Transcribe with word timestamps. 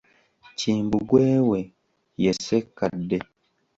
Kimbugwe 0.57 1.25
we 1.49 1.59
ye 2.23 2.31
Ssekkadde. 2.35 3.17